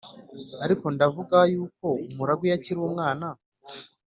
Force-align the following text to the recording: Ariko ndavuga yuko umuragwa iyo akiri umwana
Ariko 0.65 0.85
ndavuga 0.95 1.37
yuko 1.53 1.87
umuragwa 2.09 2.43
iyo 2.45 2.55
akiri 2.57 2.79
umwana 2.89 3.27